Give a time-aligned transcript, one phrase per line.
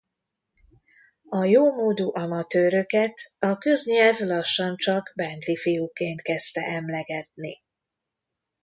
[1.29, 7.63] A jómódú amatőröket a köznyelv lassan csak Bentley-fiúkként kezdte emlegetni.